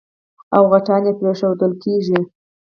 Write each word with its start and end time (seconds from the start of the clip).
او 0.55 0.63
غټان 0.71 1.01
يې 1.07 1.13
پرېښوول 1.19 1.71
کېږي. 1.83 2.19